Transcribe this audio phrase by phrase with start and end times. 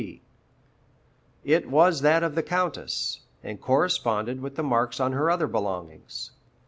[0.01, 0.23] C.
[1.43, 6.31] It was that of the Countess, and corresponded with the marks on her other belongings.